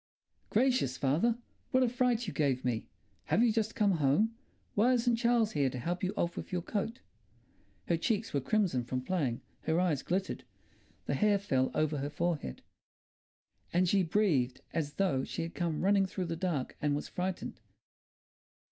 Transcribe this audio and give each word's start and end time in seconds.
"Gracious, 0.49 0.97
father! 0.97 1.37
What 1.69 1.83
a 1.83 1.87
fright 1.87 2.25
you 2.25 2.33
gave 2.33 2.65
me! 2.65 2.87
Have 3.25 3.43
you 3.43 3.51
just 3.51 3.75
come 3.75 3.91
home? 3.97 4.33
Why 4.73 4.93
isn't 4.93 5.17
Charles 5.17 5.51
here 5.51 5.69
to 5.69 5.77
help 5.77 6.03
you 6.03 6.11
off 6.17 6.35
with 6.35 6.51
your 6.51 6.63
coat?" 6.63 7.01
Her 7.87 7.97
cheeks 7.97 8.33
were 8.33 8.41
crimson 8.41 8.83
from 8.83 9.01
playing, 9.03 9.41
her 9.65 9.79
eyes 9.79 10.01
glittered, 10.01 10.43
the 11.05 11.13
hair 11.13 11.37
fell 11.37 11.69
over 11.75 11.99
her 11.99 12.09
forehead. 12.09 12.63
And 13.71 13.87
she 13.87 14.01
breathed 14.01 14.61
as 14.73 14.93
though 14.93 15.23
she 15.23 15.43
had 15.43 15.53
come 15.53 15.83
running 15.85 16.07
through 16.07 16.25
the 16.25 16.35
dark 16.35 16.75
and 16.81 16.95
was 16.95 17.07
frightened. 17.07 17.59